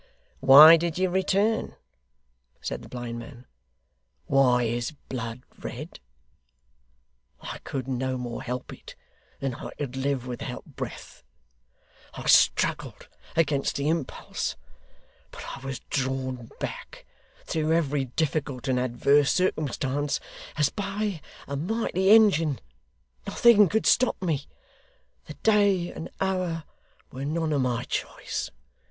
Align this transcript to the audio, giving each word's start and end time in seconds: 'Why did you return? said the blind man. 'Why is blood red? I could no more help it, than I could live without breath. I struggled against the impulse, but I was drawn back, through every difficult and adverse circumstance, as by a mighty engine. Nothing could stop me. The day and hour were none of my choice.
'Why 0.39 0.77
did 0.77 0.97
you 0.97 1.11
return? 1.11 1.75
said 2.59 2.81
the 2.81 2.89
blind 2.89 3.19
man. 3.19 3.45
'Why 4.25 4.63
is 4.63 4.93
blood 5.09 5.43
red? 5.59 5.99
I 7.41 7.59
could 7.59 7.87
no 7.87 8.17
more 8.17 8.41
help 8.41 8.73
it, 8.73 8.95
than 9.41 9.53
I 9.53 9.69
could 9.77 9.95
live 9.95 10.25
without 10.25 10.65
breath. 10.75 11.23
I 12.15 12.25
struggled 12.25 13.09
against 13.35 13.75
the 13.75 13.89
impulse, 13.89 14.55
but 15.29 15.43
I 15.55 15.63
was 15.63 15.81
drawn 15.91 16.49
back, 16.59 17.05
through 17.45 17.71
every 17.71 18.05
difficult 18.05 18.67
and 18.67 18.79
adverse 18.79 19.31
circumstance, 19.31 20.19
as 20.57 20.69
by 20.69 21.21
a 21.47 21.55
mighty 21.55 22.09
engine. 22.09 22.59
Nothing 23.27 23.69
could 23.69 23.85
stop 23.85 24.19
me. 24.19 24.47
The 25.27 25.35
day 25.35 25.93
and 25.93 26.09
hour 26.19 26.63
were 27.11 27.23
none 27.23 27.53
of 27.53 27.61
my 27.61 27.83
choice. 27.83 28.49